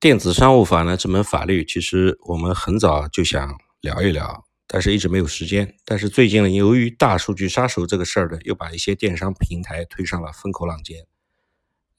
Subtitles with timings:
[0.00, 5.74] 电子商务法呢这门法律，其实我们很早就想聊一聊，但是一直没有时间。
[5.84, 11.04] 但是最近呢，由于大数据杀熟这个事儿呢，又把一些电商平台推上了风口浪尖。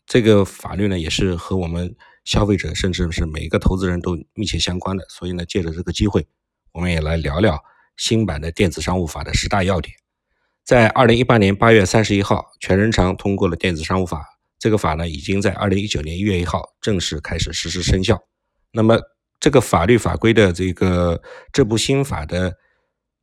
[0.06, 1.94] 这个法律呢，也是和我们
[2.24, 5.06] 消费者，甚至是每一个投资人都密切相关的。
[5.10, 6.26] 所以呢，借着这个机会，
[6.72, 7.62] 我们也来聊聊
[7.98, 9.94] 新版的电子商务法的十大要点。
[10.64, 14.39] 在二零一八年八月三十一号，全人常通过了电子商务法。
[14.60, 18.20] 这个法呢，已经在二零一九年一月一号正式开始实施生效。
[18.72, 19.00] 那么，
[19.40, 21.22] 这个法律法规的这个
[21.54, 22.54] 这部新法的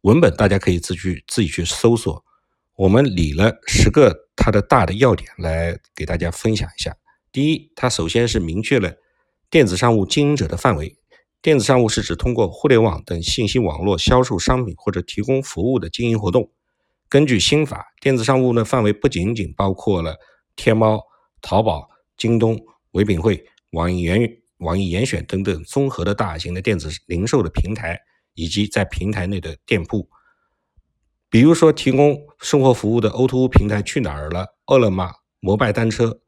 [0.01, 2.25] 文本，大家可以自去自己去搜索。
[2.77, 6.97] 我们理了十个它的大的要点来给大家分享一下。
[7.31, 8.93] 第一，它首先是明确了
[9.51, 10.97] 电子商务经营者的范围。
[11.43, 16.51] 电子商务是指通过互联网等信息网络销售商品或者提供服务的经营活动。
[17.09, 20.17] 根据新法，电子商务的范围不仅仅包括了
[20.57, 21.01] 天猫、
[21.41, 22.59] 淘宝、京东、
[22.93, 28.01] 唯品会、网易严网易严选等等综合的大型的电子零售的平台，
[28.35, 30.09] 以及在平台内的店铺，
[31.29, 36.21] 比如说提供生活服务的 O2O 平台去哪儿了、饿了么、摩拜单车，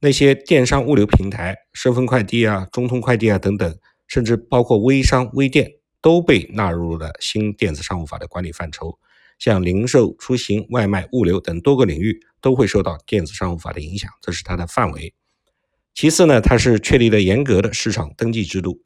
[0.00, 8.98] 那些电商物流平台，顺丰快递啊、中通快递啊等等，甚至包括微商、微店，都被纳入了新电子商务法的管理范畴。
[9.38, 15.14] 像零售、出行、外卖、物流等多个领域都会受到电子商务法的影响，这是它的范围。
[15.94, 18.82] 其次呢，它是确立了严格的市场登记制度。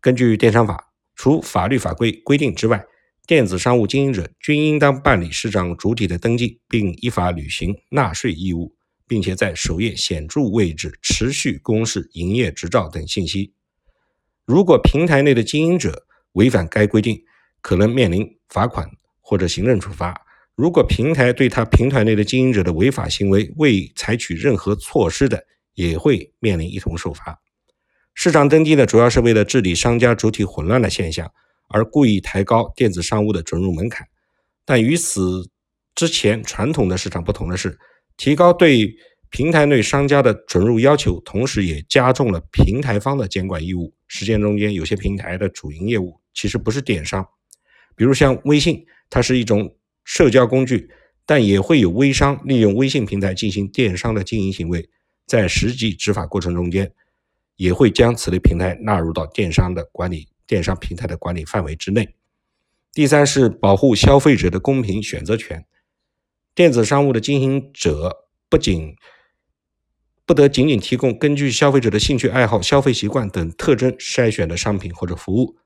[0.00, 2.84] 根据电商法，除法律法规规定之外，
[3.26, 8.76] 电子商务经营者均应当办理市场主体的登记，并依法履行纳税义务，
[9.08, 13.54] 并且在首页显著位置持续公示营业执照等信息。
[14.44, 17.24] 如果平台内的经营者违反该规定，
[17.62, 18.90] 可能面临罚款。
[19.24, 20.14] 或者行政处罚。
[20.54, 25.44] 如果平台对他平台内的经营者的违法行为未采取任何措施的，
[25.74, 27.40] 也会面临一同受罚。
[28.14, 31.28] 市场登记呢，主要是为了治理商家主体混乱的现象，
[31.68, 34.06] 而故意抬高电子商务的准入门槛。
[34.64, 35.50] 但与此
[35.96, 37.76] 之前传统的市场不同的是，
[38.16, 38.94] 提高对
[39.30, 43.92] 平台内商家的准入要求，同时也加重了平台方的监管义务。
[44.06, 47.26] 实践中间，有些平台的主营业务其实不是电商，
[47.96, 48.86] 比如像微信。
[49.10, 50.90] 它是一种社交工具，
[51.24, 54.88] 但也会有微商利用微信平台进行电商的经营行为，
[55.26, 56.92] 在实际执法过程中间，
[57.56, 62.14] 也会将此类平台纳入到电商的管理、电商平台的管理范围之内。
[62.92, 65.64] 第三是保护消费者的公平选择权，
[66.54, 68.94] 电子商务的经营者不仅
[70.26, 75.56] 不得仅仅提供根据消费者的兴趣爱好、消费习惯等特征筛选的商品或者服务，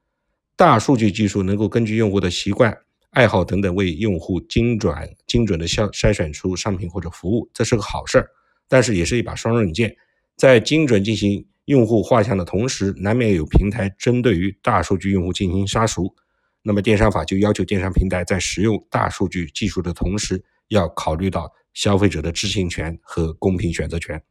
[0.56, 2.78] 大数据技术能够根据用户的习惯。
[3.10, 4.94] 爱好等等，为用户精准、
[5.26, 8.28] 精准的筛筛选出商品或者服务，这是个好事儿，
[8.68, 9.96] 但是也是一把双刃剑。
[10.36, 16.14] 在精准进行用户画像的同时，难免有平台针对于大数据用户进行杀熟。
[16.62, 24.22] 那么，电商法就要求电商平台在使用大数据技术的同时，要考虑到消费者的知情权和公平选择权。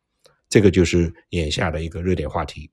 [0.48, 2.70] 这个就是眼下的一个热点话题。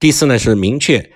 [0.00, 1.12] 第四呢，是明确。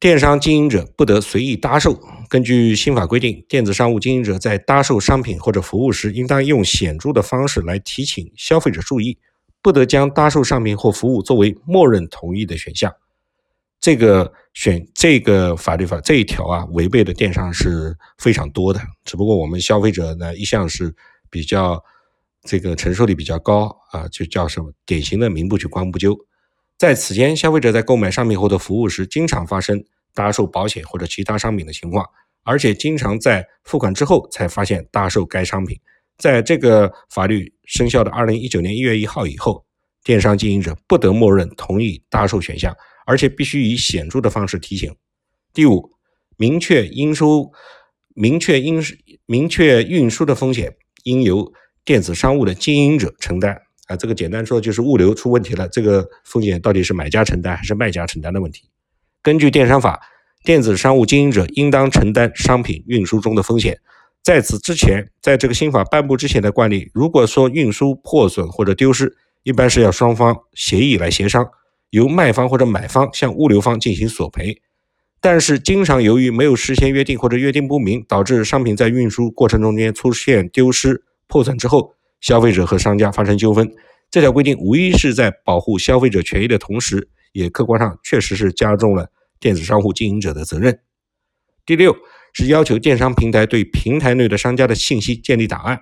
[0.00, 2.00] 电商经营者不得随意搭售。
[2.30, 9.18] 根据新法规定，电子商务经营者在搭售商品或者服务时，应当用显著的方式来提醒消费者注意，
[9.60, 12.90] 不得将搭售商品或服务作为默认同意的选项。
[13.78, 18.80] 这个选这个法律法这一条啊，违背的电商是非常多的。
[19.04, 20.94] 只不过我们消费者呢，一向是
[21.28, 21.84] 比较
[22.44, 26.18] 这个承受力比较高啊，就叫什么典型的“民不举，官不究”。
[26.80, 32.06] 在此间，消费者在购买商品或者服务时，经常发生搭售保险或者其他商品的情况，
[32.42, 35.78] 而且经常在付款之后才发现搭售该商品。
[36.16, 39.62] 在这个法律生效的二零一九年一月一号以后，
[40.02, 42.74] 电商经营者不得默认同意搭售选项，
[43.04, 44.90] 而且必须以显著的方式提醒。
[45.52, 45.90] 第五，
[46.38, 47.52] 明确应收、
[48.14, 48.82] 明确应
[49.26, 50.74] 明确运输的风险
[51.04, 51.52] 应由
[51.84, 53.60] 电子商务的经营者承担。
[53.90, 58.70] 啊，这个简单说就是物流出问题了，这个风险到底是买家承担还是卖家承担的问题？
[59.20, 60.00] 根据电商法，
[60.44, 63.80] 电子商务经营者应当承担商品运输中的风险。
[64.22, 71.50] 在此之前，在这个新法颁布之前的惯例，如果说运输破损或者丢失，一般是要双方协议来协商，
[71.90, 74.62] 由卖方或者买方向物流方进行索赔。
[75.20, 81.96] 但是，经常由于没有事先约定或者约定不明，导致商品在运输过程中间出现丢失、破损之后。
[82.20, 83.72] 消费者和商家发生纠纷，
[84.10, 90.80] 这条规定无疑是在保护消费者权益的同时，也客观上确实是加重了电子商务经营者的责任。
[91.64, 91.96] 第六
[92.32, 95.80] 是要求电商平台对平台内的商家的信息建立档案，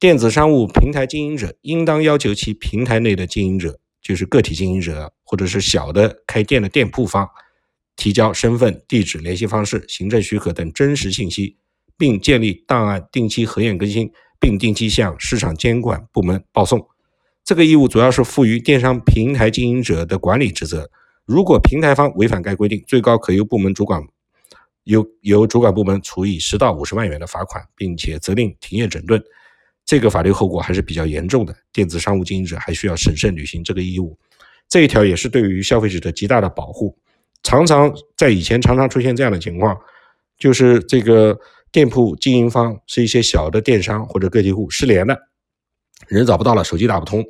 [0.00, 7.28] 电子商务平台经营者应当要求其平台内的经营者就是个体经营者或者是小的开店的店铺方，
[7.94, 11.56] 提交身份、地址、联系方式、行政许可等真实信息，
[11.96, 14.10] 并建立档案，定期核验更新，
[14.40, 16.84] 并定期向市场监管部门报送。
[17.46, 20.90] 这个义务主要是赋予电商平台经营者的管理职责。
[21.24, 24.02] 如果平台方违反该规定，最高可由部门主管
[24.82, 29.22] 由由主管部门处以十到五十万元的罚款，并且责令停业整顿。
[29.84, 34.18] 这个法律后果还是比较严重的，电子商务经营者还需要审慎履行这个义务。
[34.68, 36.98] 这一条也是对于消费者的极大的保护。
[37.44, 39.78] 常常在以前常常出现这样的情况，
[40.36, 41.38] 就是这个
[41.70, 45.16] 店铺经营方是一些小的电商或者个体户失联了，
[46.08, 47.24] 人找不到了，手机打不通，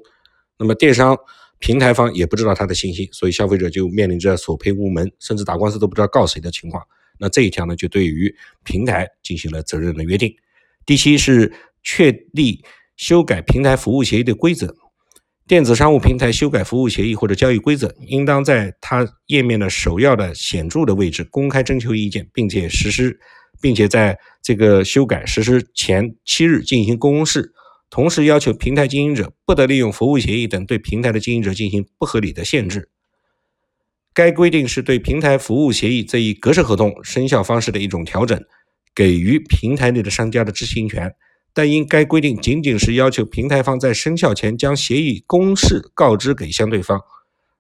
[0.59, 1.17] 那么电商
[1.59, 6.83] 平台方也不知道他的信息，所以消费者就面临着索赔无门，甚至打官司都不知道告谁的情况。
[7.19, 8.35] 那这一条呢，就对于
[8.65, 10.35] 平台进行了责任的约定。
[10.85, 11.53] 第七是。
[11.89, 12.65] 确立
[12.97, 14.75] 修改平台服务协议的规则。
[15.47, 23.21] 电子商务平台修改服务协议或者交易规则，应当在它页面的首要的显著的位置公开征求意见，并且实施，
[23.61, 27.53] 并且在这个修改实施前七日进行公示。
[27.89, 32.89] 同时要求平台经营者不得利用服务协议等对平台的经营者进行不合理的限制。
[34.13, 38.43] 该规定是对平台服务协议这一格式合同生效方式的一种调整，
[38.95, 41.15] 给予平台内的商家的知情权。
[41.53, 47.01] 但因该规定仅仅是要求平台方在生效前将协议公示告知给相对方，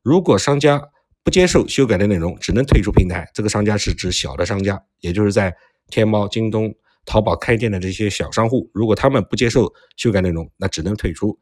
[0.02, 0.82] 如果商家
[1.22, 3.26] 不接受修改的内容，只能退出平台。
[3.32, 5.54] 这个商家是指小的商家，也就是在
[5.88, 6.74] 天猫、京东、
[7.06, 8.70] 淘宝开店的这些小商户。
[8.74, 11.38] 如果他们不接受修改内容，那只能退出。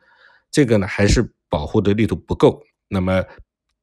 [0.52, 2.62] 这个呢，还是保护的力度不够。
[2.86, 3.24] 那么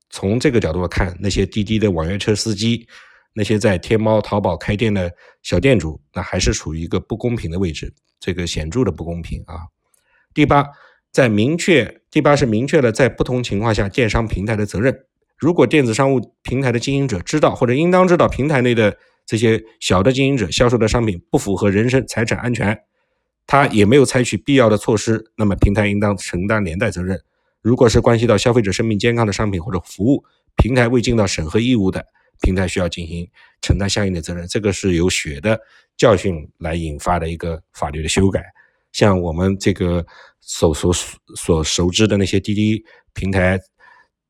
[0.10, 2.88] 从这个角度看，那些滴滴的网约车司机，
[3.33, 5.12] 那些在天猫、淘宝开店的
[5.44, 7.94] 小店主，那还是处于一个不公平的位置。
[8.19, 9.66] 这个显著的不公平啊！
[10.33, 10.63] 第八，
[11.12, 14.95] 在明确第八是明确了在不同情况下电商平台的责任。
[15.38, 18.95] 如果电子商务平台的经营者知道或者应当知道平台内的
[19.31, 22.78] 这些小的经营者销售的商品不符合人身财产安全，
[23.48, 27.18] 他也没有采取必要的措施，那么平台应当承担连带责任。
[27.62, 30.25] 如果是关系到消费者生命健康的商品或者服务，
[30.57, 32.06] 平台未尽到审核义务的，
[32.42, 33.25] 平台需要进行
[33.62, 34.45] 承担相应的责任。
[34.50, 35.57] 这个是由血的。
[35.95, 38.44] 教训来引发的一个法律的修改，
[38.92, 40.06] 像我们这个
[40.42, 40.92] 所所
[41.38, 42.83] 所熟知的那些滴滴
[43.13, 43.57] 平台，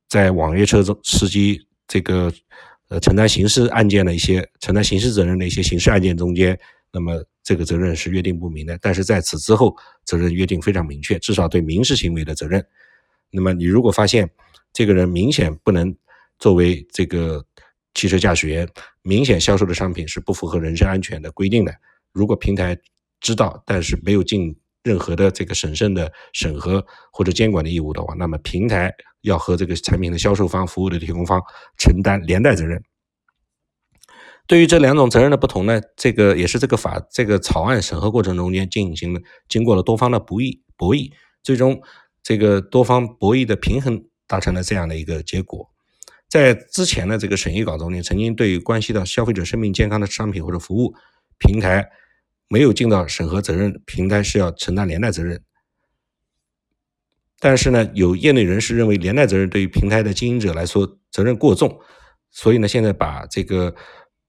[0.08, 2.32] 在网约车司机这个
[2.92, 6.60] 呃承担刑事案件的一些承担刑事责任的一些刑事案件中间，
[6.92, 8.78] 那么这个责任是约定不明的。
[8.82, 9.74] 但是在此之后，
[10.04, 12.62] 责任约定非常明确，至少对民事行为的责任。
[13.32, 14.30] 那么你如果发现
[14.74, 15.96] 这个人明显不能
[16.38, 17.44] 作为这个。
[17.94, 18.66] 汽车驾驶员
[19.02, 21.76] 明显销售的商品是不符合人身安全的规定的。
[22.14, 22.74] 如果平台
[23.20, 31.42] 知道，但是没有尽任何的这个审慎的审核或者监管的义务的话，那么平台要和这个产品的销售方、服务的提供方
[31.78, 32.82] 承担连带责任。
[34.48, 41.12] 对于这两种责任的不同呢，这个也是这个法这个草案审核过程中间进行了经过了多方的博弈博弈，
[41.44, 41.80] 最终
[42.24, 45.70] 这个多方博弈的平衡达成了这样的一个结果。
[46.28, 50.94] 在之前的这个审议稿中间，曾经对于关系到消费者生命健康的商品或者服务，
[51.38, 51.90] 平台
[52.52, 55.42] 没有尽到审核责任，平台是要承担连带责任。
[57.40, 61.80] 但是呢，有业内人士认为，连带责任对于平台的经营者来说责任过重，
[62.30, 63.74] 所以呢，现在把这个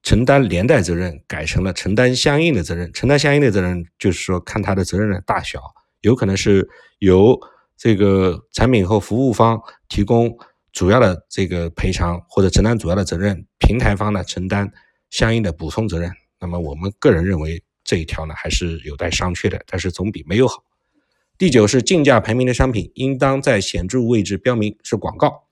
[0.02, 2.93] 承担连带责任改成了承担相应的责任。
[2.93, 5.61] 承担相应的责任，就是说看他的责任的大小，
[6.02, 6.69] 有可能是
[7.00, 7.37] 由
[7.76, 10.38] 这个产品和服务方提供。
[10.73, 14.73] 主要的这个赔偿或者承担主要的责任，平台方呢承担
[15.11, 16.11] 相应的补充责任。
[16.41, 20.62] 那么我们个人认为这一条呢还是有待商榷的，但是总比没有好。
[21.39, 25.49] 第九是竞价排名的商品应当在显著位置标明是广告。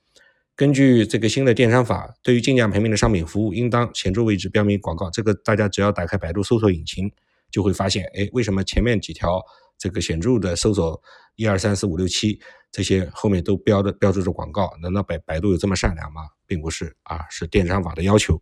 [0.55, 5.11] 根据这个新的电商法，对于竞价排名的商品服务应当显著位置标明广告。
[5.11, 7.11] 这个大家只要打开百度搜索引擎
[7.51, 9.43] 就会发现，哎，为什么前面几条
[9.79, 11.01] 这个显著的搜索
[11.37, 12.39] 一二三四五六七？
[12.71, 16.29] 这些后面都标的标注着广告，难道百百度有这么善良吗？
[16.47, 18.41] 并不是啊，是电商法的要求。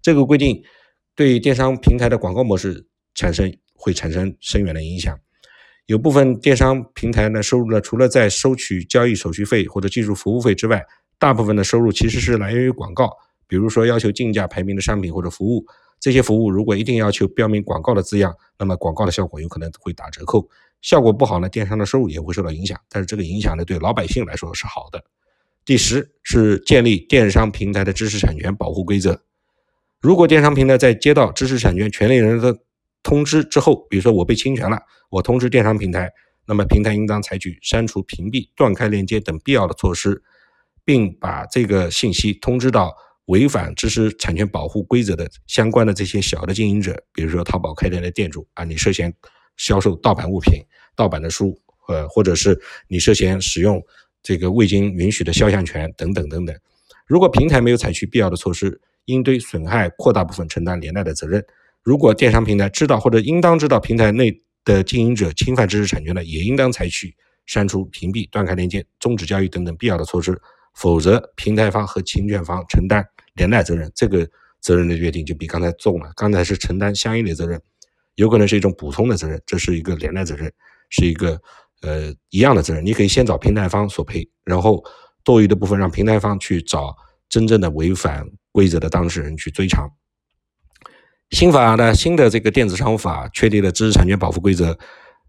[0.00, 0.62] 这个规定
[1.14, 5.18] 对电商平台的广告模式产生会产生深远的影响。
[5.86, 10.84] 有部分电商平台呢，收入呢除了在收取交易手续费或者技术服务费之外，
[11.18, 13.10] 大部分的收入其实是来源于广告。
[13.48, 15.64] 比如说要求竞价排名的商品或者服务，
[16.00, 20.48] 这些服务如果一定要求标明广告的字样，那么广告的效果有可能会打折扣。
[20.82, 22.78] 效果不好呢，电商的收入也会受到影响。
[22.88, 25.02] 但是这个影响呢，对老百姓来说是好的。
[25.64, 29.22] 第十是建立电商平台的知识产权保护规则。
[30.00, 32.58] 如果电商平台在接到知识产权权利人的
[33.06, 34.76] 通知之后，比如说我被侵权了，
[35.10, 36.10] 我通知电商平台，
[36.44, 40.20] 那么平台应当采取删除、屏蔽、断开链接等必要的措施，
[40.84, 42.92] 并把这个信息通知到
[43.26, 49.14] 违反知识产权保护规则的相关的这些小的经营者，比如说淘宝开店的店主啊，你涉嫌
[49.56, 50.60] 销售盗版物品、
[50.96, 53.80] 盗版的书，呃，或者是你涉嫌使用
[54.20, 56.56] 这个未经允许的肖像权等等等等。
[57.06, 61.44] 如果平台没有采取必要的措施，应对损害扩大部分承担连带的责任。
[61.86, 67.14] 如果电商平台知道或者应当知道平台内的经营者侵犯知识产权的，也应当采取
[67.46, 70.36] 删除、屏蔽、断开连接、终止交易等等必要的措施，
[70.74, 73.88] 否则平台方和侵权方承担连带责任。
[73.94, 74.28] 这个
[74.60, 77.62] 责任的约定就比刚才重了，刚才是承担相应的责任，
[78.16, 80.52] 有可能是一种补充的责任，这是一个连带责任，
[80.90, 81.40] 是一个
[81.82, 82.84] 呃一样的责任。
[82.84, 84.82] 你可以先找平台方索赔，然后
[85.22, 86.96] 多余的部分让平台方去找
[87.28, 89.88] 真正的违反规则的当事人去追偿。
[91.30, 94.76] 新法呢，新的这个电子商务法确定的知识产权保护规则，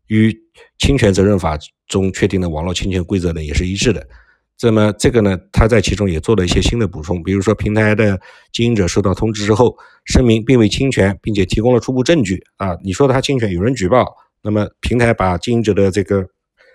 [0.08, 0.36] 与
[0.77, 4.06] 侵权责任法中确定的网络侵权规则呢也是一致的。
[4.62, 8.20] 那么这个呢，它在其中也做了一些新的补充，比如说平台的
[8.51, 9.75] 经营者收到通知之后，
[10.06, 14.06] 声明并未侵权，并且提供了初步证据啊，你说他侵权，有人举报，
[14.42, 16.25] 那么平台把经营者的这个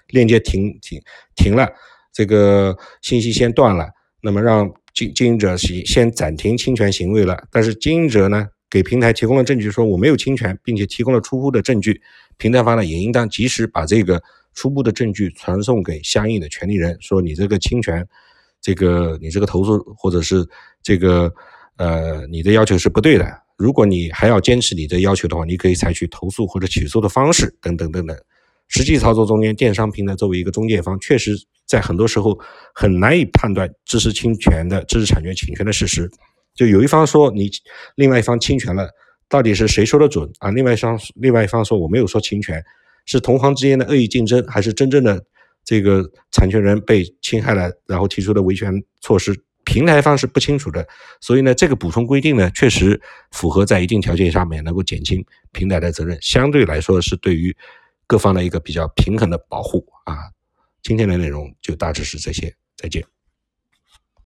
[0.09, 1.01] 链接停停
[1.35, 1.69] 停了，
[2.13, 3.89] 这个信息先断了，
[4.21, 8.49] 那么让经经营者先先暂停侵权行为了，但是经营者呢？
[8.73, 12.01] 给平台提供了证据，说我没有侵权，并且提供了初步的证据。
[12.39, 14.23] 平台方呢也应当及时把这个
[14.55, 18.03] 初步的证据传送给相应的权利人，说你这个侵权，
[18.63, 20.43] 这个你这个投诉或者是
[20.83, 21.31] 这个
[21.77, 23.27] 呃你的要求是不对的。
[23.59, 28.17] 如果你还要坚持你的要求的话，你可以采取投诉或者起诉的方式等等等等。
[28.69, 31.37] 实际操作中间，电商平台作为一个中介方，确实
[31.67, 32.39] 在很多时候
[32.75, 36.11] 很难以判断知识侵权的知识产权侵权的事实。
[36.55, 37.51] 就有一方说你，
[37.97, 38.89] 另外一方侵权了，
[39.29, 40.51] 到底是谁说的准啊？
[40.51, 42.63] 另外一方，另外一方说我没有说侵权，
[43.07, 45.25] 是同行之间的恶意竞争，还是真正的
[45.65, 49.35] 这个产权人被侵害了，然后提出的维权措施？
[49.65, 50.85] 平台方是不清楚的，
[51.21, 57.57] 所以呢，这个补充规定呢，确实符合在一定条件下面能够减轻平台的责任，相对来说是对于
[58.09, 60.17] 各方的一个比较平衡的保护啊。
[60.83, 63.05] 今天的内容就大致是这些，再见。